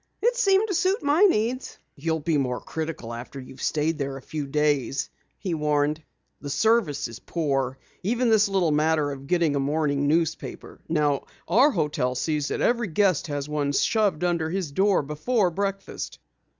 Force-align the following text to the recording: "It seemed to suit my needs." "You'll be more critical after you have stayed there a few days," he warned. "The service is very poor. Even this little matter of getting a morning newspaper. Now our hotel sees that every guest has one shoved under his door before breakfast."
"It 0.19 0.35
seemed 0.35 0.67
to 0.67 0.73
suit 0.73 1.03
my 1.03 1.21
needs." 1.25 1.77
"You'll 1.95 2.21
be 2.21 2.39
more 2.39 2.59
critical 2.59 3.13
after 3.13 3.39
you 3.39 3.53
have 3.53 3.61
stayed 3.61 3.99
there 3.99 4.17
a 4.17 4.21
few 4.23 4.47
days," 4.47 5.11
he 5.37 5.53
warned. 5.53 6.01
"The 6.41 6.49
service 6.49 7.07
is 7.07 7.19
very 7.19 7.25
poor. 7.27 7.77
Even 8.01 8.29
this 8.31 8.49
little 8.49 8.71
matter 8.71 9.11
of 9.11 9.27
getting 9.27 9.55
a 9.55 9.59
morning 9.59 10.07
newspaper. 10.07 10.81
Now 10.89 11.25
our 11.47 11.69
hotel 11.69 12.15
sees 12.15 12.47
that 12.47 12.61
every 12.61 12.87
guest 12.87 13.27
has 13.27 13.47
one 13.47 13.73
shoved 13.73 14.23
under 14.23 14.49
his 14.49 14.71
door 14.71 15.03
before 15.03 15.51
breakfast." 15.51 16.17